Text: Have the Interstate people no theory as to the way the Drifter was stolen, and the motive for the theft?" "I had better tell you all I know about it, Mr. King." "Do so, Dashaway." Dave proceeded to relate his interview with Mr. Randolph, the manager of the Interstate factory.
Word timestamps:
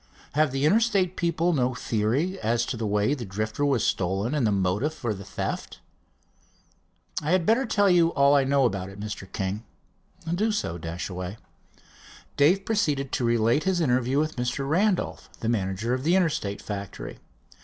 Have 0.33 0.51
the 0.51 0.65
Interstate 0.65 1.15
people 1.15 1.53
no 1.53 1.75
theory 1.75 2.39
as 2.39 2.65
to 2.65 2.75
the 2.75 2.87
way 2.87 3.13
the 3.13 3.23
Drifter 3.23 3.63
was 3.63 3.85
stolen, 3.85 4.33
and 4.33 4.47
the 4.47 4.51
motive 4.51 4.95
for 4.95 5.13
the 5.13 5.23
theft?" 5.23 5.79
"I 7.21 7.29
had 7.33 7.45
better 7.45 7.67
tell 7.67 7.87
you 7.87 8.07
all 8.15 8.33
I 8.35 8.43
know 8.43 8.65
about 8.65 8.89
it, 8.89 8.99
Mr. 8.99 9.31
King." 9.31 9.63
"Do 10.33 10.51
so, 10.51 10.79
Dashaway." 10.79 11.37
Dave 12.35 12.65
proceeded 12.65 13.11
to 13.11 13.23
relate 13.23 13.65
his 13.65 13.79
interview 13.79 14.17
with 14.17 14.37
Mr. 14.37 14.67
Randolph, 14.67 15.29
the 15.39 15.49
manager 15.49 15.93
of 15.93 16.01
the 16.03 16.15
Interstate 16.15 16.63
factory. 16.63 17.19